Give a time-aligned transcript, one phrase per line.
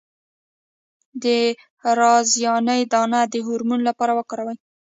[1.23, 1.25] د
[1.99, 4.55] رازیانې دانه د هورمون لپاره وکاروئ